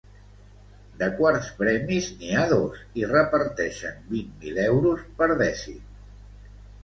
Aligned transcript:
De 1.01 1.07
quarts 1.19 1.49
premis, 1.59 2.07
n’hi 2.21 2.31
ha 2.37 2.45
dos 2.53 2.79
i 3.01 3.05
reparteixen 3.11 4.01
vint 4.15 4.33
mil 4.45 4.57
euros 4.65 5.03
per 5.21 5.29
dècim. 5.45 5.77